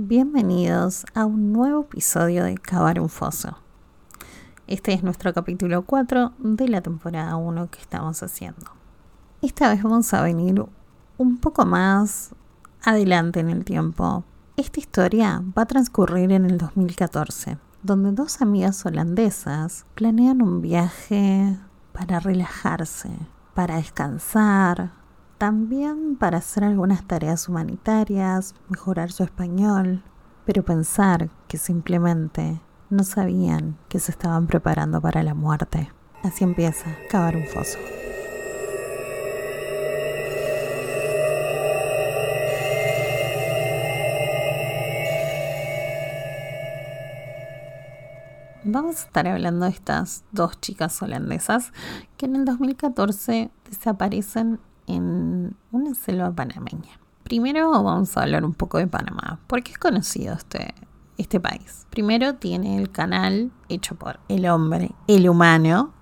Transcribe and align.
Bienvenidos 0.00 1.04
a 1.12 1.24
un 1.24 1.52
nuevo 1.52 1.80
episodio 1.80 2.44
de 2.44 2.56
Cavar 2.56 3.00
un 3.00 3.08
Foso. 3.08 3.58
Este 4.68 4.92
es 4.92 5.02
nuestro 5.02 5.34
capítulo 5.34 5.82
4 5.82 6.34
de 6.38 6.68
la 6.68 6.80
temporada 6.80 7.34
1 7.34 7.68
que 7.68 7.80
estamos 7.80 8.22
haciendo. 8.22 8.70
Esta 9.42 9.68
vez 9.68 9.82
vamos 9.82 10.14
a 10.14 10.22
venir 10.22 10.64
un 11.16 11.38
poco 11.38 11.66
más 11.66 12.30
adelante 12.80 13.40
en 13.40 13.48
el 13.48 13.64
tiempo. 13.64 14.22
Esta 14.56 14.78
historia 14.78 15.42
va 15.58 15.62
a 15.62 15.66
transcurrir 15.66 16.30
en 16.30 16.44
el 16.44 16.58
2014, 16.58 17.58
donde 17.82 18.12
dos 18.12 18.40
amigas 18.40 18.86
holandesas 18.86 19.84
planean 19.96 20.42
un 20.42 20.62
viaje 20.62 21.58
para 21.92 22.20
relajarse, 22.20 23.10
para 23.52 23.78
descansar, 23.78 24.92
también 25.38 26.16
para 26.16 26.38
hacer 26.38 26.64
algunas 26.64 27.04
tareas 27.04 27.48
humanitarias, 27.48 28.54
mejorar 28.68 29.12
su 29.12 29.22
español, 29.22 30.02
pero 30.44 30.64
pensar 30.64 31.30
que 31.46 31.58
simplemente 31.58 32.60
no 32.90 33.04
sabían 33.04 33.78
que 33.88 34.00
se 34.00 34.10
estaban 34.10 34.48
preparando 34.48 35.00
para 35.00 35.22
la 35.22 35.34
muerte. 35.34 35.92
Así 36.24 36.42
empieza, 36.42 36.96
cavar 37.08 37.36
un 37.36 37.46
foso. 37.46 37.78
Vamos 48.64 49.00
a 49.00 49.06
estar 49.06 49.26
hablando 49.28 49.64
de 49.66 49.70
estas 49.70 50.24
dos 50.32 50.60
chicas 50.60 51.00
holandesas 51.00 51.72
que 52.16 52.26
en 52.26 52.36
el 52.36 52.44
2014 52.44 53.50
desaparecen 53.70 54.58
en 54.88 55.54
una 55.70 55.94
selva 55.94 56.32
panameña. 56.32 56.98
Primero 57.22 57.70
vamos 57.70 58.16
a 58.16 58.22
hablar 58.22 58.44
un 58.44 58.54
poco 58.54 58.78
de 58.78 58.86
Panamá, 58.86 59.38
porque 59.46 59.72
es 59.72 59.78
conocido 59.78 60.34
este, 60.34 60.74
este 61.18 61.38
país. 61.38 61.86
Primero 61.90 62.34
tiene 62.34 62.78
el 62.78 62.90
canal 62.90 63.52
hecho 63.68 63.94
por 63.94 64.18
el 64.28 64.46
hombre, 64.46 64.92
el 65.06 65.28
humano, 65.28 65.92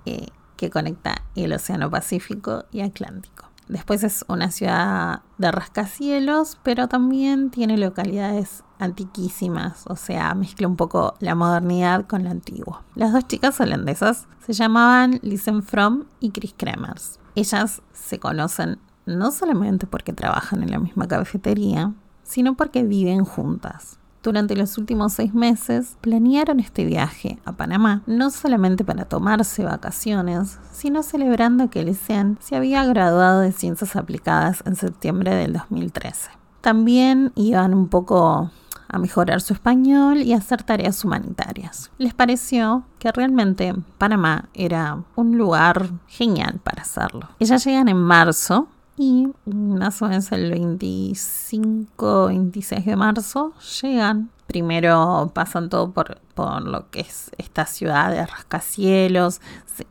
que 0.57 0.71
conecta 0.71 1.23
el 1.35 1.53
Océano 1.53 1.91
Pacífico 1.91 2.65
y 2.71 2.81
Atlántico. 2.81 3.47
Después 3.69 4.05
es 4.05 4.25
una 4.29 4.53
ciudad 4.53 5.23
de 5.39 5.51
rascacielos, 5.51 6.59
pero 6.63 6.87
también 6.87 7.51
tiene 7.51 7.77
localidades 7.77 8.63
antiquísimas, 8.79 9.85
o 9.89 9.97
sea, 9.97 10.35
mezcla 10.35 10.69
un 10.69 10.77
poco 10.77 11.15
la 11.19 11.35
modernidad 11.35 12.07
con 12.07 12.23
lo 12.23 12.31
antiguo. 12.31 12.83
Las 12.95 13.13
dos 13.13 13.27
chicas 13.27 13.59
holandesas 13.61 14.29
se 14.47 14.53
llamaban 14.53 15.19
Lisen 15.23 15.65
Fromm 15.65 16.05
y 16.21 16.31
Chris 16.31 16.55
Kremers. 16.57 17.19
Ellas 17.37 17.83
se 17.93 18.19
conocen 18.19 18.79
no 19.05 19.31
solamente 19.31 19.87
porque 19.87 20.15
trabajan 20.15 20.63
en 20.63 20.71
la 20.71 20.79
misma 20.79 21.07
cafetería, 21.07 21.93
sino 22.23 22.57
porque 22.57 22.83
viven 22.83 23.25
juntas. 23.25 23.99
Durante 24.23 24.57
los 24.57 24.79
últimos 24.79 25.13
seis 25.13 25.35
meses 25.35 25.99
planearon 26.01 26.61
este 26.61 26.87
viaje 26.87 27.39
a 27.45 27.53
Panamá, 27.53 28.03
no 28.07 28.31
solamente 28.31 28.85
para 28.85 29.05
tomarse 29.05 29.65
vacaciones, 29.65 30.59
sino 30.73 31.03
celebrando 31.03 31.69
que 31.69 31.85
Licean 31.85 32.39
se 32.41 32.57
había 32.57 32.85
graduado 32.87 33.41
de 33.41 33.53
Ciencias 33.53 33.95
Aplicadas 33.95 34.65
en 34.65 34.75
septiembre 34.75 35.35
del 35.35 35.53
2013. 35.53 36.31
También 36.63 37.33
iban 37.37 37.75
un 37.75 37.89
poco 37.89 38.51
a 38.89 38.99
mejorar 38.99 39.41
su 39.41 39.53
español 39.53 40.19
y 40.19 40.33
hacer 40.33 40.63
tareas 40.63 41.05
humanitarias. 41.05 41.91
Les 41.99 42.15
pareció 42.15 42.85
que 42.99 43.13
realmente 43.13 43.75
Panamá 43.99 44.49
era 44.55 45.03
un 45.15 45.37
lugar 45.37 45.91
genial 46.07 46.61
para 46.63 46.83
hacerlo. 46.83 47.29
Ellas 47.39 47.65
llegan 47.65 47.89
en 47.89 47.99
marzo 47.99 48.69
y 48.97 49.29
más 49.45 50.01
o 50.01 50.09
menos 50.09 50.33
el 50.33 50.51
25, 50.51 52.27
26 52.27 52.85
de 52.85 52.97
marzo 52.97 53.53
llegan. 53.83 54.31
Primero 54.47 55.31
pasan 55.35 55.69
todo 55.69 55.91
por, 55.91 56.21
por 56.35 56.63
lo 56.63 56.89
que 56.91 57.01
es 57.01 57.31
esta 57.37 57.67
ciudad 57.67 58.11
de 58.11 58.25
rascacielos. 58.25 59.41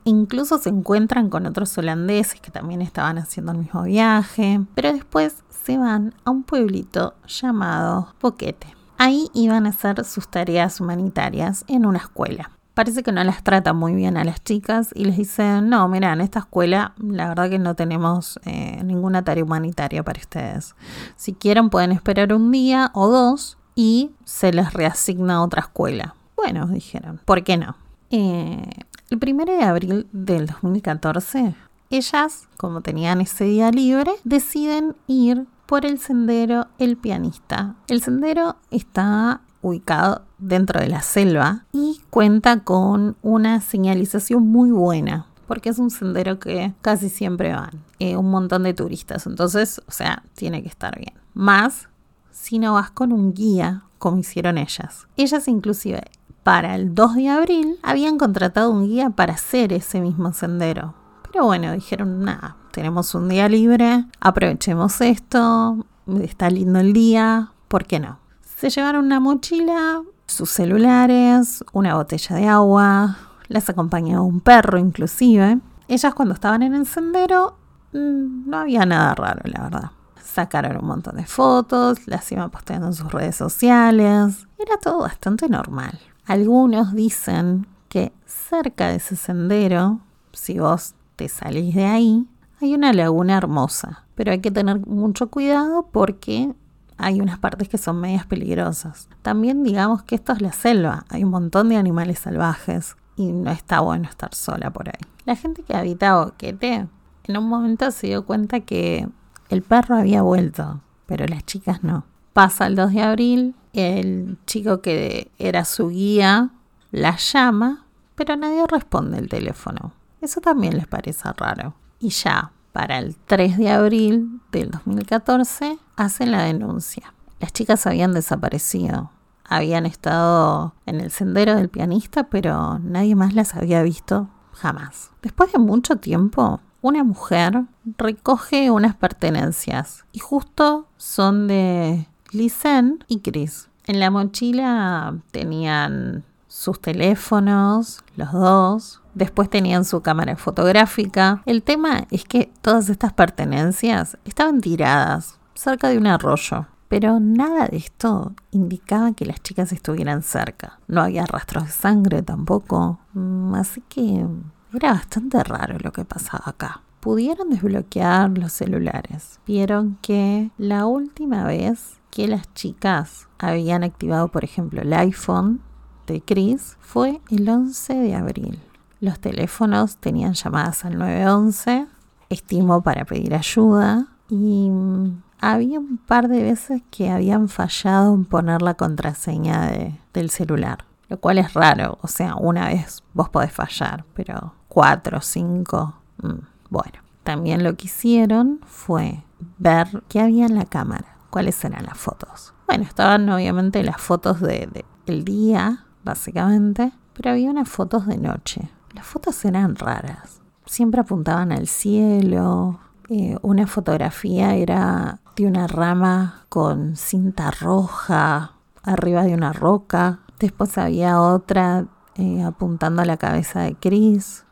incluso 0.04 0.58
se 0.58 0.70
encuentran 0.70 1.28
con 1.28 1.46
otros 1.46 1.76
holandeses 1.76 2.40
que 2.40 2.50
también 2.50 2.80
estaban 2.80 3.18
haciendo 3.18 3.52
el 3.52 3.58
mismo 3.58 3.82
viaje. 3.82 4.60
Pero 4.74 4.92
después 4.92 5.44
se 5.50 5.76
van 5.76 6.14
a 6.24 6.30
un 6.30 6.42
pueblito 6.42 7.14
llamado 7.26 8.14
Boquete. 8.20 8.75
Ahí 8.98 9.28
iban 9.34 9.66
a 9.66 9.70
hacer 9.70 10.04
sus 10.04 10.28
tareas 10.28 10.80
humanitarias 10.80 11.64
en 11.68 11.86
una 11.86 11.98
escuela. 11.98 12.50
Parece 12.74 13.02
que 13.02 13.12
no 13.12 13.24
las 13.24 13.42
trata 13.42 13.72
muy 13.72 13.94
bien 13.94 14.16
a 14.18 14.24
las 14.24 14.44
chicas 14.44 14.90
y 14.94 15.06
les 15.06 15.16
dicen, 15.16 15.70
no, 15.70 15.88
mira, 15.88 16.12
en 16.12 16.20
esta 16.20 16.40
escuela 16.40 16.92
la 16.98 17.28
verdad 17.28 17.48
que 17.48 17.58
no 17.58 17.74
tenemos 17.74 18.38
eh, 18.44 18.82
ninguna 18.84 19.22
tarea 19.22 19.44
humanitaria 19.44 20.02
para 20.02 20.20
ustedes. 20.20 20.74
Si 21.16 21.32
quieren 21.32 21.70
pueden 21.70 21.92
esperar 21.92 22.34
un 22.34 22.50
día 22.50 22.90
o 22.92 23.08
dos 23.08 23.56
y 23.74 24.10
se 24.24 24.52
les 24.52 24.72
reasigna 24.74 25.42
otra 25.42 25.62
escuela. 25.62 26.16
Bueno, 26.36 26.66
dijeron, 26.66 27.20
¿por 27.24 27.44
qué 27.44 27.56
no? 27.56 27.76
Eh, 28.10 28.70
el 29.08 29.18
1 29.22 29.44
de 29.44 29.62
abril 29.62 30.06
del 30.12 30.46
2014, 30.46 31.54
ellas, 31.90 32.48
como 32.56 32.80
tenían 32.80 33.20
ese 33.20 33.44
día 33.44 33.70
libre, 33.70 34.12
deciden 34.24 34.96
ir 35.06 35.46
por 35.66 35.84
el 35.84 35.98
sendero 35.98 36.68
El 36.78 36.96
Pianista. 36.96 37.74
El 37.88 38.00
sendero 38.00 38.56
está 38.70 39.40
ubicado 39.62 40.22
dentro 40.38 40.80
de 40.80 40.88
la 40.88 41.02
selva 41.02 41.64
y 41.72 42.00
cuenta 42.10 42.60
con 42.60 43.16
una 43.22 43.60
señalización 43.60 44.46
muy 44.46 44.70
buena 44.70 45.26
porque 45.46 45.68
es 45.68 45.78
un 45.78 45.90
sendero 45.90 46.38
que 46.38 46.74
casi 46.82 47.08
siempre 47.08 47.52
van 47.52 47.82
eh, 47.98 48.16
un 48.16 48.30
montón 48.30 48.64
de 48.64 48.74
turistas. 48.74 49.26
Entonces, 49.26 49.80
o 49.86 49.92
sea, 49.92 50.22
tiene 50.34 50.62
que 50.62 50.68
estar 50.68 50.98
bien. 50.98 51.14
Más 51.34 51.88
si 52.30 52.58
no 52.58 52.74
vas 52.74 52.90
con 52.90 53.12
un 53.12 53.32
guía 53.32 53.84
como 53.98 54.18
hicieron 54.18 54.58
ellas. 54.58 55.06
Ellas 55.16 55.48
inclusive 55.48 56.02
para 56.42 56.74
el 56.74 56.94
2 56.94 57.14
de 57.16 57.28
abril 57.28 57.78
habían 57.82 58.18
contratado 58.18 58.70
un 58.70 58.86
guía 58.86 59.10
para 59.10 59.34
hacer 59.34 59.72
ese 59.72 60.00
mismo 60.00 60.32
sendero. 60.32 60.94
Pero 61.30 61.46
bueno, 61.46 61.72
dijeron, 61.72 62.22
nada, 62.24 62.56
tenemos 62.76 63.14
un 63.14 63.30
día 63.30 63.48
libre, 63.48 64.04
aprovechemos 64.20 65.00
esto, 65.00 65.86
está 66.20 66.50
lindo 66.50 66.78
el 66.78 66.92
día, 66.92 67.52
¿por 67.68 67.86
qué 67.86 67.98
no? 67.98 68.18
Se 68.42 68.68
llevaron 68.68 69.06
una 69.06 69.18
mochila, 69.18 70.02
sus 70.26 70.50
celulares, 70.50 71.64
una 71.72 71.94
botella 71.94 72.36
de 72.36 72.46
agua, 72.46 73.16
las 73.48 73.70
acompañaba 73.70 74.20
un 74.20 74.40
perro 74.40 74.76
inclusive. 74.76 75.58
Ellas 75.88 76.12
cuando 76.12 76.34
estaban 76.34 76.62
en 76.62 76.74
el 76.74 76.84
sendero 76.84 77.56
mm, 77.94 78.50
no 78.50 78.58
había 78.58 78.84
nada 78.84 79.14
raro, 79.14 79.40
la 79.44 79.62
verdad. 79.62 79.90
Sacaron 80.22 80.76
un 80.76 80.86
montón 80.86 81.16
de 81.16 81.24
fotos, 81.24 82.06
las 82.06 82.30
iban 82.30 82.50
posteando 82.50 82.88
en 82.88 82.92
sus 82.92 83.10
redes 83.10 83.36
sociales. 83.36 84.46
Era 84.58 84.76
todo 84.82 84.98
bastante 84.98 85.48
normal. 85.48 85.98
Algunos 86.26 86.94
dicen 86.94 87.66
que 87.88 88.12
cerca 88.26 88.88
de 88.88 88.96
ese 88.96 89.16
sendero, 89.16 90.00
si 90.34 90.58
vos 90.58 90.92
te 91.16 91.30
salís 91.30 91.74
de 91.74 91.86
ahí, 91.86 92.26
hay 92.60 92.74
una 92.74 92.92
laguna 92.92 93.36
hermosa, 93.36 94.04
pero 94.14 94.32
hay 94.32 94.40
que 94.40 94.50
tener 94.50 94.86
mucho 94.86 95.30
cuidado 95.30 95.88
porque 95.92 96.52
hay 96.96 97.20
unas 97.20 97.38
partes 97.38 97.68
que 97.68 97.78
son 97.78 98.00
medias 98.00 98.26
peligrosas. 98.26 99.08
También 99.22 99.62
digamos 99.62 100.02
que 100.02 100.14
esto 100.14 100.32
es 100.32 100.40
la 100.40 100.52
selva, 100.52 101.04
hay 101.08 101.24
un 101.24 101.30
montón 101.30 101.68
de 101.68 101.76
animales 101.76 102.20
salvajes 102.20 102.96
y 103.16 103.32
no 103.32 103.50
está 103.50 103.80
bueno 103.80 104.08
estar 104.08 104.34
sola 104.34 104.70
por 104.70 104.88
ahí. 104.88 105.00
La 105.24 105.36
gente 105.36 105.62
que 105.62 105.76
habita 105.76 106.16
Boquete 106.16 106.88
en 107.24 107.36
un 107.36 107.48
momento 107.48 107.90
se 107.90 108.08
dio 108.08 108.24
cuenta 108.24 108.60
que 108.60 109.08
el 109.48 109.62
perro 109.62 109.96
había 109.96 110.22
vuelto, 110.22 110.80
pero 111.06 111.26
las 111.26 111.44
chicas 111.44 111.82
no. 111.82 112.04
Pasa 112.32 112.66
el 112.66 112.76
2 112.76 112.92
de 112.92 113.02
abril, 113.02 113.54
el 113.72 114.38
chico 114.46 114.80
que 114.80 115.30
era 115.38 115.64
su 115.64 115.88
guía 115.88 116.50
la 116.90 117.16
llama, 117.16 117.84
pero 118.14 118.36
nadie 118.36 118.66
responde 118.66 119.18
el 119.18 119.28
teléfono. 119.28 119.92
Eso 120.20 120.40
también 120.40 120.76
les 120.76 120.86
parece 120.86 121.30
raro 121.36 121.74
y 121.98 122.10
ya 122.10 122.52
para 122.72 122.98
el 122.98 123.16
3 123.16 123.56
de 123.58 123.70
abril 123.70 124.40
del 124.52 124.70
2014 124.70 125.78
hacen 125.96 126.30
la 126.30 126.42
denuncia. 126.42 127.14
Las 127.40 127.52
chicas 127.52 127.86
habían 127.86 128.12
desaparecido, 128.12 129.10
habían 129.44 129.86
estado 129.86 130.74
en 130.86 131.00
el 131.00 131.10
sendero 131.10 131.54
del 131.54 131.68
pianista, 131.68 132.24
pero 132.24 132.78
nadie 132.78 133.14
más 133.14 133.34
las 133.34 133.54
había 133.54 133.82
visto 133.82 134.28
jamás. 134.52 135.10
Después 135.22 135.52
de 135.52 135.58
mucho 135.58 135.96
tiempo, 135.96 136.60
una 136.80 137.04
mujer 137.04 137.64
recoge 137.98 138.70
unas 138.70 138.94
pertenencias 138.94 140.04
y 140.12 140.18
justo 140.18 140.88
son 140.96 141.46
de 141.46 142.08
Lisen 142.30 143.04
y 143.08 143.20
Chris. 143.20 143.68
En 143.86 144.00
la 144.00 144.10
mochila 144.10 145.16
tenían 145.30 146.24
sus 146.56 146.80
teléfonos, 146.80 148.02
los 148.16 148.32
dos, 148.32 149.02
después 149.12 149.50
tenían 149.50 149.84
su 149.84 150.00
cámara 150.00 150.36
fotográfica. 150.36 151.42
El 151.44 151.62
tema 151.62 152.06
es 152.10 152.24
que 152.24 152.50
todas 152.62 152.88
estas 152.88 153.12
pertenencias 153.12 154.16
estaban 154.24 154.62
tiradas 154.62 155.38
cerca 155.54 155.88
de 155.88 155.98
un 155.98 156.06
arroyo. 156.06 156.66
Pero 156.88 157.20
nada 157.20 157.66
de 157.66 157.76
esto 157.76 158.32
indicaba 158.52 159.12
que 159.12 159.26
las 159.26 159.42
chicas 159.42 159.70
estuvieran 159.70 160.22
cerca. 160.22 160.78
No 160.88 161.02
había 161.02 161.26
rastros 161.26 161.66
de 161.66 161.72
sangre 161.72 162.22
tampoco. 162.22 163.00
Mm, 163.12 163.54
así 163.54 163.82
que 163.86 164.26
era 164.72 164.92
bastante 164.94 165.44
raro 165.44 165.76
lo 165.78 165.92
que 165.92 166.06
pasaba 166.06 166.44
acá. 166.46 166.80
Pudieron 167.00 167.50
desbloquear 167.50 168.38
los 168.38 168.52
celulares. 168.52 169.40
Vieron 169.46 169.98
que 170.00 170.50
la 170.56 170.86
última 170.86 171.44
vez 171.44 172.00
que 172.10 172.28
las 172.28 172.52
chicas 172.54 173.28
habían 173.38 173.84
activado, 173.84 174.28
por 174.28 174.42
ejemplo, 174.42 174.80
el 174.80 174.94
iPhone 174.94 175.60
de 176.06 176.20
Chris 176.20 176.76
fue 176.80 177.20
el 177.30 177.48
11 177.48 177.94
de 177.94 178.14
abril. 178.14 178.60
Los 179.00 179.20
teléfonos 179.20 179.98
tenían 179.98 180.32
llamadas 180.32 180.84
al 180.84 180.98
911, 180.98 181.86
estimo 182.30 182.82
para 182.82 183.04
pedir 183.04 183.34
ayuda, 183.34 184.06
y 184.28 184.70
mm, 184.70 185.22
había 185.40 185.78
un 185.78 185.98
par 185.98 186.28
de 186.28 186.42
veces 186.42 186.82
que 186.90 187.10
habían 187.10 187.48
fallado 187.48 188.14
en 188.14 188.24
poner 188.24 188.62
la 188.62 188.74
contraseña 188.74 189.70
del 190.12 190.30
celular, 190.30 190.84
lo 191.08 191.20
cual 191.20 191.38
es 191.38 191.52
raro, 191.54 191.98
o 192.02 192.08
sea, 192.08 192.34
una 192.36 192.68
vez 192.68 193.02
vos 193.12 193.28
podés 193.28 193.52
fallar, 193.52 194.04
pero 194.14 194.54
cuatro, 194.68 195.20
cinco, 195.20 195.94
mm, 196.22 196.38
bueno. 196.70 196.98
También 197.22 197.64
lo 197.64 197.76
que 197.76 197.86
hicieron 197.86 198.60
fue 198.64 199.24
ver 199.58 200.04
qué 200.08 200.20
había 200.20 200.46
en 200.46 200.54
la 200.54 200.64
cámara, 200.64 201.16
cuáles 201.30 201.62
eran 201.64 201.84
las 201.84 201.98
fotos. 201.98 202.54
Bueno, 202.68 202.84
estaban 202.84 203.28
obviamente 203.28 203.82
las 203.82 204.00
fotos 204.00 204.40
de, 204.40 204.84
del 205.06 205.24
día, 205.24 205.85
básicamente, 206.06 206.92
pero 207.12 207.32
había 207.32 207.50
unas 207.50 207.68
fotos 207.68 208.06
de 208.06 208.16
noche. 208.16 208.70
Las 208.94 209.04
fotos 209.04 209.44
eran 209.44 209.76
raras. 209.76 210.40
Siempre 210.64 211.02
apuntaban 211.02 211.52
al 211.52 211.66
cielo. 211.66 212.80
Eh, 213.10 213.36
una 213.42 213.66
fotografía 213.66 214.54
era 214.54 215.20
de 215.36 215.46
una 215.46 215.66
rama 215.66 216.46
con 216.48 216.96
cinta 216.96 217.50
roja 217.50 218.52
arriba 218.82 219.24
de 219.24 219.34
una 219.34 219.52
roca. 219.52 220.20
Después 220.38 220.78
había 220.78 221.20
otra 221.20 221.84
eh, 222.14 222.42
apuntando 222.42 223.02
a 223.02 223.04
la 223.04 223.18
cabeza 223.18 223.60
de 223.60 223.74
Chris. 223.74 224.44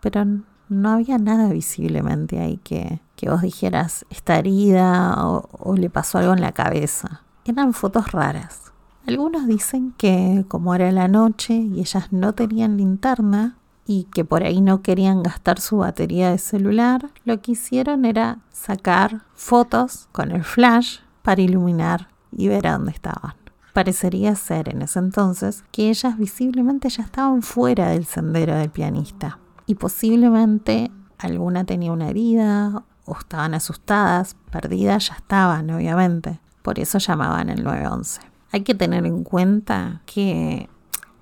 Pero 0.00 0.26
no 0.68 0.90
había 0.90 1.16
nada 1.18 1.48
visiblemente 1.48 2.40
ahí 2.40 2.58
que, 2.58 3.00
que 3.16 3.30
vos 3.30 3.40
dijeras 3.42 4.04
está 4.10 4.38
herida 4.38 5.26
o, 5.26 5.74
le 5.76 5.88
pasó 5.90 6.18
algo 6.18 6.34
en 6.34 6.40
la 6.40 6.52
cabeza. 6.52 7.22
Eran 7.44 7.72
fotos 7.72 8.12
raras. 8.12 8.72
Algunos 9.08 9.46
dicen 9.46 9.94
que 9.96 10.44
como 10.48 10.74
era 10.74 10.92
la 10.92 11.08
noche 11.08 11.54
y 11.54 11.80
ellas 11.80 12.12
no 12.12 12.34
tenían 12.34 12.76
linterna 12.76 13.56
y 13.86 14.04
que 14.04 14.22
por 14.22 14.42
ahí 14.42 14.60
no 14.60 14.82
querían 14.82 15.22
gastar 15.22 15.62
su 15.62 15.78
batería 15.78 16.30
de 16.30 16.36
celular, 16.36 17.08
lo 17.24 17.40
que 17.40 17.52
hicieron 17.52 18.04
era 18.04 18.40
sacar 18.52 19.22
fotos 19.32 20.10
con 20.12 20.30
el 20.30 20.44
flash 20.44 20.98
para 21.22 21.40
iluminar 21.40 22.08
y 22.32 22.48
ver 22.48 22.66
a 22.66 22.72
dónde 22.72 22.90
estaban. 22.90 23.32
Parecería 23.72 24.34
ser 24.34 24.68
en 24.68 24.82
ese 24.82 24.98
entonces 24.98 25.64
que 25.72 25.88
ellas 25.88 26.18
visiblemente 26.18 26.90
ya 26.90 27.02
estaban 27.02 27.40
fuera 27.40 27.88
del 27.88 28.04
sendero 28.04 28.56
del 28.56 28.68
pianista 28.68 29.38
y 29.64 29.76
posiblemente 29.76 30.90
alguna 31.16 31.64
tenía 31.64 31.92
una 31.92 32.10
herida 32.10 32.84
o 33.06 33.16
estaban 33.18 33.54
asustadas, 33.54 34.36
perdidas 34.50 35.08
ya 35.08 35.14
estaban, 35.14 35.70
obviamente. 35.70 36.40
Por 36.60 36.78
eso 36.78 36.98
llamaban 36.98 37.48
el 37.48 37.64
911. 37.64 38.27
Hay 38.50 38.62
que 38.62 38.74
tener 38.74 39.04
en 39.06 39.24
cuenta 39.24 40.02
que 40.06 40.68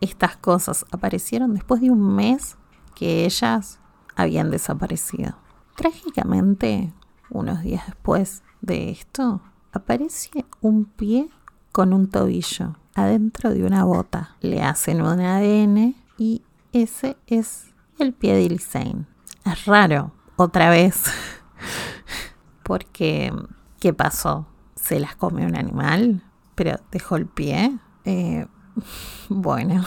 estas 0.01 0.37
cosas 0.37 0.85
aparecieron 0.91 1.55
después 1.55 1.81
de 1.81 1.91
un 1.91 2.15
mes 2.15 2.57
que 2.95 3.25
ellas 3.25 3.81
habían 4.15 4.51
desaparecido. 4.51 5.37
Trágicamente, 5.77 6.93
unos 7.31 7.63
días 7.63 7.85
después 7.87 8.43
de 8.61 8.91
esto, 8.91 9.43
aparece 9.73 10.47
un 10.61 10.85
pie 10.85 11.29
con 11.73 11.93
un 11.93 12.09
tobillo 12.09 12.77
adentro 12.95 13.51
de 13.51 13.65
una 13.65 13.85
bota. 13.85 14.37
Le 14.41 14.63
hacen 14.63 15.03
un 15.03 15.21
ADN 15.21 15.95
y 16.17 16.43
ese 16.73 17.17
es 17.27 17.75
el 17.99 18.13
pie 18.13 18.35
de 18.35 18.49
Lisaine. 18.49 19.07
Es 19.45 19.67
raro, 19.67 20.13
otra 20.37 20.71
vez. 20.71 21.05
Porque, 22.63 23.33
¿qué 23.79 23.93
pasó? 23.93 24.47
¿Se 24.75 24.99
las 24.99 25.17
come 25.17 25.47
un 25.47 25.57
animal? 25.57 26.23
Pero 26.57 26.81
dejó 26.91 27.17
el 27.17 27.27
pie. 27.27 27.79
Eh, 28.05 28.47
bueno. 29.29 29.85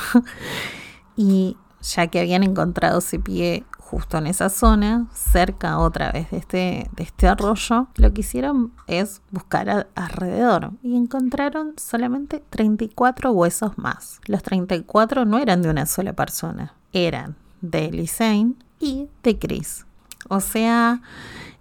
y 1.18 1.58
ya 1.82 2.08
que 2.08 2.20
habían 2.22 2.44
encontrado 2.44 3.00
ese 3.00 3.20
pie 3.20 3.66
justo 3.90 4.20
en 4.20 4.28
esa 4.28 4.50
zona, 4.50 5.08
cerca 5.14 5.80
otra 5.80 6.12
vez 6.12 6.30
de 6.30 6.38
este, 6.38 6.90
de 6.96 7.04
este 7.04 7.28
arroyo, 7.28 7.88
lo 7.96 8.14
que 8.14 8.22
hicieron 8.22 8.72
es 8.86 9.22
buscar 9.32 9.88
alrededor 9.96 10.74
y 10.84 10.96
encontraron 10.96 11.74
solamente 11.78 12.44
34 12.52 13.32
huesos 13.32 13.78
más. 13.80 14.22
Los 14.28 14.44
34 14.44 15.26
no 15.26 15.40
eran 15.40 15.64
de 15.64 15.72
una 15.72 15.88
sola 15.88 16.14
persona, 16.14 16.76
eran 16.94 17.36
de 17.62 17.92
Lisaine 17.92 18.54
y 18.80 19.08
de 19.24 19.40
Chris. 19.40 19.88
O 20.28 20.40
sea, 20.40 21.02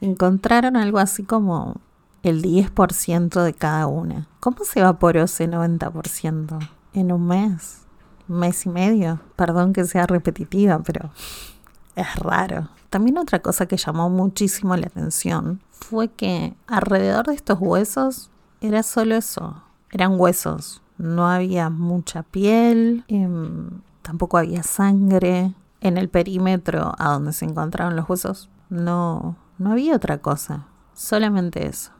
encontraron 0.02 0.76
algo 0.76 0.98
así 0.98 1.22
como 1.22 1.80
el 2.28 2.42
10% 2.42 3.42
de 3.42 3.54
cada 3.54 3.86
una. 3.86 4.28
¿Cómo 4.40 4.64
se 4.64 4.80
evaporó 4.80 5.22
ese 5.22 5.48
90% 5.48 6.68
en 6.94 7.12
un 7.12 7.26
mes? 7.26 7.82
¿Un 8.28 8.38
mes 8.38 8.66
y 8.66 8.68
medio? 8.68 9.20
Perdón 9.36 9.72
que 9.72 9.84
sea 9.84 10.06
repetitiva, 10.06 10.80
pero 10.80 11.10
es 11.96 12.14
raro. 12.16 12.68
También 12.90 13.18
otra 13.18 13.40
cosa 13.40 13.66
que 13.66 13.76
llamó 13.76 14.08
muchísimo 14.10 14.76
la 14.76 14.86
atención 14.86 15.60
fue 15.70 16.08
que 16.08 16.54
alrededor 16.66 17.26
de 17.26 17.34
estos 17.34 17.58
huesos 17.60 18.30
era 18.60 18.82
solo 18.82 19.14
eso, 19.14 19.62
eran 19.90 20.18
huesos. 20.18 20.82
No 20.96 21.28
había 21.28 21.70
mucha 21.70 22.22
piel, 22.22 23.04
em, 23.08 23.82
tampoco 24.02 24.38
había 24.38 24.62
sangre, 24.62 25.54
en 25.80 25.96
el 25.96 26.08
perímetro 26.08 26.92
a 26.98 27.12
donde 27.12 27.32
se 27.32 27.44
encontraron 27.44 27.94
los 27.94 28.08
huesos 28.08 28.50
no, 28.70 29.36
no 29.58 29.72
había 29.72 29.96
otra 29.96 30.18
cosa, 30.18 30.66
solamente 30.94 31.66
eso. 31.66 31.92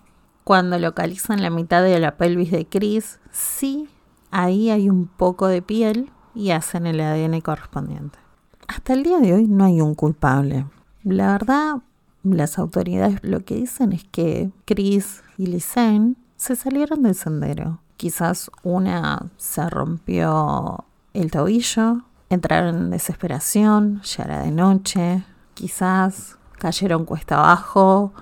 Cuando 0.48 0.78
localizan 0.78 1.42
la 1.42 1.50
mitad 1.50 1.82
de 1.82 2.00
la 2.00 2.16
pelvis 2.16 2.50
de 2.50 2.66
Chris, 2.66 3.20
sí, 3.30 3.86
ahí 4.30 4.70
hay 4.70 4.88
un 4.88 5.06
poco 5.06 5.46
de 5.46 5.60
piel 5.60 6.10
y 6.34 6.52
hacen 6.52 6.86
el 6.86 7.02
ADN 7.02 7.42
correspondiente. 7.42 8.18
Hasta 8.66 8.94
el 8.94 9.02
día 9.02 9.18
de 9.18 9.34
hoy 9.34 9.46
no 9.46 9.66
hay 9.66 9.82
un 9.82 9.94
culpable. 9.94 10.64
La 11.04 11.32
verdad, 11.32 11.82
las 12.22 12.58
autoridades 12.58 13.22
lo 13.22 13.44
que 13.44 13.56
dicen 13.56 13.92
es 13.92 14.04
que 14.04 14.50
Chris 14.64 15.22
y 15.36 15.48
Lisanne 15.48 16.14
se 16.36 16.56
salieron 16.56 17.02
del 17.02 17.14
sendero. 17.14 17.82
Quizás 17.98 18.50
una 18.62 19.26
se 19.36 19.68
rompió 19.68 20.86
el 21.12 21.30
tobillo 21.30 22.04
entraron 22.30 22.74
en 22.78 22.90
desesperación, 22.90 24.00
ya 24.02 24.24
era 24.24 24.40
de 24.40 24.50
noche, 24.50 25.24
quizás 25.52 26.38
cayeron 26.58 27.04
cuesta 27.04 27.36
abajo 27.36 28.14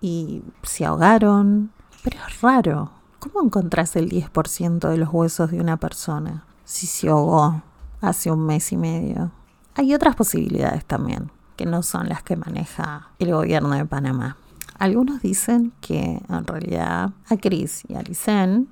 y 0.00 0.42
se 0.62 0.84
ahogaron. 0.84 1.70
Pero 2.02 2.18
es 2.28 2.40
raro, 2.40 2.90
¿cómo 3.18 3.44
encontrás 3.44 3.96
el 3.96 4.08
10% 4.08 4.88
de 4.88 4.96
los 4.96 5.08
huesos 5.12 5.50
de 5.50 5.60
una 5.60 5.76
persona 5.76 6.44
si 6.64 6.86
se 6.86 7.08
ahogó 7.08 7.62
hace 8.00 8.30
un 8.30 8.46
mes 8.46 8.72
y 8.72 8.76
medio? 8.76 9.32
Hay 9.74 9.94
otras 9.94 10.16
posibilidades 10.16 10.84
también, 10.84 11.30
que 11.56 11.66
no 11.66 11.82
son 11.82 12.08
las 12.08 12.22
que 12.22 12.36
maneja 12.36 13.08
el 13.18 13.32
gobierno 13.32 13.70
de 13.70 13.84
Panamá. 13.84 14.36
Algunos 14.78 15.22
dicen 15.22 15.72
que 15.80 16.22
en 16.28 16.46
realidad 16.46 17.10
a 17.28 17.36
Chris 17.36 17.82
y 17.88 17.94
a 17.94 18.02
Licen 18.02 18.68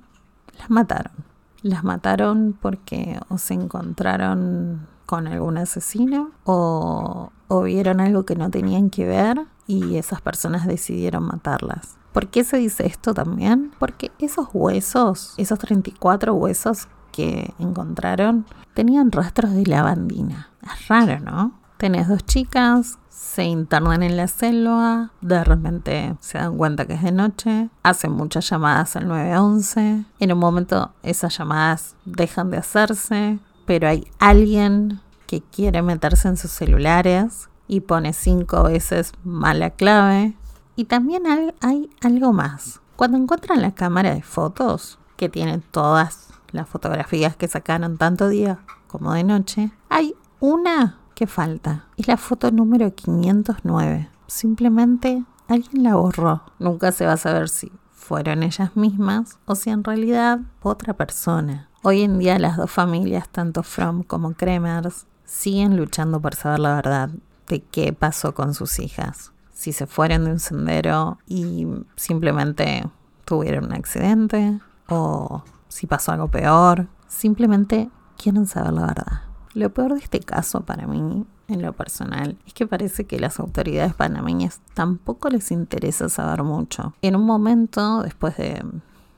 las 0.57 0.69
mataron 0.69 1.25
las 1.65 1.83
mataron 1.83 2.55
porque 2.61 3.19
o 3.27 3.39
se 3.39 3.55
encontraron 3.55 4.85
con 5.07 5.27
algún 5.27 5.57
asesino 5.57 6.29
o, 6.43 7.31
vieron 7.63 7.99
algo 7.99 8.23
que 8.23 8.35
no 8.35 8.51
tenían 8.51 8.91
que 8.91 9.05
ver 9.05 9.41
y 9.67 9.97
esas 9.97 10.21
personas 10.21 10.67
decidieron 10.67 11.23
matarlas. 11.23 11.97
¿Por 12.13 12.27
qué 12.27 12.43
se 12.43 12.57
dice 12.57 12.85
esto 12.85 13.13
también? 13.13 13.71
Porque 13.79 14.11
esos 14.19 14.47
huesos, 14.53 15.33
esos 15.37 15.59
34 15.59 16.33
huesos 16.33 16.87
que 17.11 17.53
encontraron, 17.59 18.45
tenían 18.73 19.11
rastros 19.11 19.51
de 19.51 19.65
lavandina. 19.65 20.49
Es 20.63 20.87
raro, 20.87 21.19
¿no? 21.19 21.53
Tenés 21.77 22.07
dos 22.07 22.25
chicas 22.25 22.97
se 23.15 23.43
internan 23.43 24.03
en 24.03 24.17
la 24.17 24.27
selva, 24.27 25.11
de 25.21 25.43
repente 25.43 26.15
se 26.19 26.37
dan 26.37 26.57
cuenta 26.57 26.85
que 26.85 26.93
es 26.93 27.01
de 27.01 27.11
noche, 27.11 27.69
hacen 27.81 28.11
muchas 28.11 28.49
llamadas 28.49 28.95
al 28.97 29.07
911, 29.07 30.05
en 30.19 30.31
un 30.33 30.39
momento 30.39 30.93
esas 31.01 31.37
llamadas 31.37 31.95
dejan 32.03 32.51
de 32.51 32.57
hacerse, 32.57 33.39
pero 33.65 33.87
hay 33.87 34.05
alguien 34.19 34.99
que 35.27 35.41
quiere 35.41 35.81
meterse 35.81 36.27
en 36.27 36.37
sus 36.37 36.51
celulares 36.51 37.49
y 37.67 37.81
pone 37.81 38.13
cinco 38.13 38.63
veces 38.63 39.13
mala 39.23 39.71
clave. 39.71 40.35
Y 40.75 40.85
también 40.85 41.23
hay, 41.61 41.89
algo 42.01 42.33
más. 42.33 42.81
Cuando 42.95 43.17
encuentran 43.17 43.61
la 43.61 43.73
cámara 43.73 44.13
de 44.13 44.21
fotos, 44.21 44.99
que 45.17 45.29
tiene 45.29 45.59
todas 45.59 46.29
las 46.51 46.67
fotografías 46.67 47.35
que 47.35 47.47
sacaron 47.47 47.97
tanto 47.97 48.27
día 48.29 48.59
como 48.87 49.13
de 49.13 49.23
noche, 49.23 49.71
hay 49.89 50.15
una 50.39 50.99
¿Qué 51.15 51.27
falta? 51.27 51.85
Es 51.95 52.09
la 52.09 52.17
foto 52.17 52.51
número 52.51 52.93
509. 52.93 54.09
Simplemente 54.27 55.23
alguien 55.47 55.83
la 55.83 55.95
borró. 55.95 56.41
Nunca 56.59 56.91
se 56.91 57.05
va 57.05 57.13
a 57.13 57.17
saber 57.17 57.47
si 57.47 57.71
fueron 57.89 58.43
ellas 58.43 58.75
mismas 58.75 59.39
o 59.45 59.55
si 59.55 59.69
en 59.69 59.85
realidad 59.85 60.41
otra 60.61 60.93
persona. 60.93 61.69
Hoy 61.83 62.01
en 62.01 62.19
día 62.19 62.37
las 62.37 62.57
dos 62.57 62.69
familias, 62.69 63.29
tanto 63.29 63.63
Fromm 63.63 64.03
como 64.03 64.33
Kremers, 64.33 65.07
siguen 65.23 65.77
luchando 65.77 66.19
por 66.19 66.35
saber 66.35 66.59
la 66.59 66.75
verdad 66.75 67.09
de 67.47 67.61
qué 67.61 67.93
pasó 67.93 68.33
con 68.33 68.53
sus 68.53 68.79
hijas. 68.79 69.31
Si 69.51 69.71
se 69.71 69.87
fueron 69.87 70.25
de 70.25 70.31
un 70.31 70.39
sendero 70.39 71.17
y 71.27 71.67
simplemente 71.95 72.85
tuvieron 73.25 73.65
un 73.65 73.73
accidente 73.73 74.59
o 74.87 75.43
si 75.67 75.87
pasó 75.87 76.11
algo 76.11 76.29
peor. 76.29 76.87
Simplemente 77.07 77.89
quieren 78.17 78.45
saber 78.45 78.73
la 78.73 78.87
verdad. 78.87 79.21
Lo 79.53 79.73
peor 79.73 79.93
de 79.93 79.99
este 79.99 80.19
caso 80.19 80.61
para 80.61 80.87
mí, 80.87 81.25
en 81.47 81.61
lo 81.61 81.73
personal, 81.73 82.37
es 82.45 82.53
que 82.53 82.67
parece 82.67 83.05
que 83.05 83.19
las 83.19 83.39
autoridades 83.39 83.93
panameñas 83.93 84.61
tampoco 84.73 85.29
les 85.29 85.51
interesa 85.51 86.09
saber 86.09 86.43
mucho. 86.43 86.93
En 87.01 87.15
un 87.15 87.25
momento, 87.25 88.01
después 88.03 88.35
de 88.37 88.63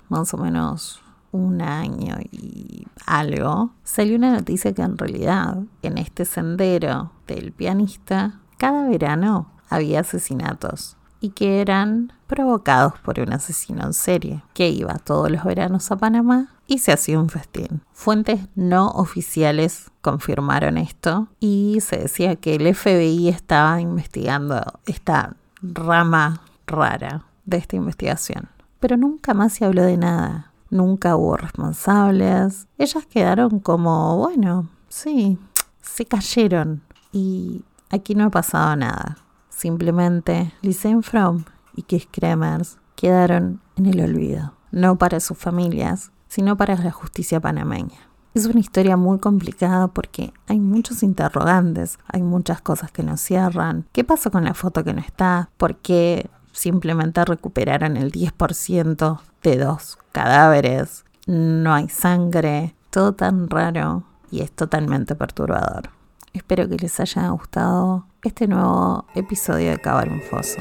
más 0.09 0.33
o 0.33 0.37
menos 0.37 1.01
un 1.31 1.61
año 1.61 2.15
y 2.31 2.85
algo, 3.05 3.71
salió 3.83 4.15
una 4.15 4.31
noticia 4.31 4.73
que 4.73 4.81
en 4.81 4.97
realidad 4.97 5.59
en 5.81 5.97
este 5.97 6.25
sendero 6.25 7.11
del 7.27 7.51
pianista, 7.51 8.39
cada 8.57 8.87
verano 8.87 9.51
había 9.69 10.01
asesinatos 10.01 10.97
y 11.19 11.29
que 11.29 11.61
eran 11.61 12.13
provocados 12.27 12.93
por 12.99 13.19
un 13.19 13.33
asesino 13.33 13.85
en 13.85 13.93
serie 13.93 14.43
que 14.53 14.69
iba 14.69 14.95
todos 14.95 15.31
los 15.31 15.43
veranos 15.43 15.91
a 15.91 15.97
Panamá 15.97 16.53
y 16.67 16.79
se 16.79 16.91
hacía 16.91 17.19
un 17.19 17.29
festín. 17.29 17.81
Fuentes 17.93 18.41
no 18.55 18.89
oficiales 18.89 19.89
confirmaron 20.01 20.77
esto 20.77 21.27
y 21.39 21.79
se 21.81 21.97
decía 21.97 22.35
que 22.35 22.55
el 22.55 22.75
FBI 22.75 23.29
estaba 23.29 23.79
investigando 23.81 24.61
esta 24.85 25.35
rama 25.61 26.41
rara 26.67 27.23
de 27.45 27.57
esta 27.57 27.77
investigación. 27.77 28.49
Pero 28.79 28.97
nunca 28.97 29.33
más 29.33 29.53
se 29.53 29.65
habló 29.65 29.83
de 29.83 29.97
nada. 29.97 30.51
Nunca 30.69 31.15
hubo 31.15 31.37
responsables. 31.37 32.67
Ellas 32.77 33.05
quedaron 33.05 33.59
como, 33.59 34.17
bueno, 34.17 34.69
sí, 34.89 35.37
se 35.81 36.05
cayeron. 36.05 36.81
Y 37.11 37.63
aquí 37.89 38.15
no 38.15 38.25
ha 38.25 38.29
pasado 38.29 38.75
nada. 38.75 39.17
Simplemente 39.49 40.53
Lisen 40.61 41.03
Fromm 41.03 41.45
y 41.75 41.83
Keith 41.83 42.09
Kremers 42.11 42.77
quedaron 42.95 43.61
en 43.75 43.85
el 43.87 44.01
olvido. 44.01 44.53
No 44.71 44.97
para 44.97 45.19
sus 45.19 45.37
familias, 45.37 46.11
sino 46.27 46.57
para 46.57 46.75
la 46.75 46.91
justicia 46.91 47.39
panameña. 47.39 47.97
Es 48.33 48.45
una 48.45 48.59
historia 48.59 48.97
muy 48.97 49.17
complicada 49.17 49.87
porque 49.87 50.31
hay 50.47 50.59
muchos 50.59 51.01
interrogantes, 51.01 51.97
hay 52.07 52.21
muchas 52.21 52.61
cosas 52.61 52.91
que 52.91 53.01
no 53.01 53.17
cierran. 53.17 53.87
¿Qué 53.93 54.03
pasó 54.03 54.29
con 54.29 54.43
la 54.43 54.53
foto 54.53 54.83
que 54.83 54.93
no 54.93 55.01
está? 55.01 55.49
¿Por 55.57 55.77
qué 55.77 56.29
simplemente 56.51 57.23
recuperaron 57.25 57.97
el 57.97 58.11
10% 58.11 59.19
de 59.47 59.57
dos 59.57 59.97
cadáveres? 60.11 61.05
No 61.25 61.73
hay 61.73 61.87
sangre, 61.89 62.75
todo 62.89 63.13
tan 63.13 63.49
raro 63.49 64.03
y 64.29 64.41
es 64.41 64.51
totalmente 64.51 65.15
perturbador. 65.15 65.89
Espero 66.33 66.67
que 66.67 66.75
les 66.75 66.99
haya 66.99 67.29
gustado 67.29 68.05
este 68.23 68.47
nuevo 68.47 69.05
episodio 69.15 69.71
de 69.71 69.79
Cavar 69.79 70.09
un 70.09 70.21
Foso. 70.21 70.59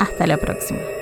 Hasta 0.00 0.26
la 0.26 0.38
próxima. 0.38 0.95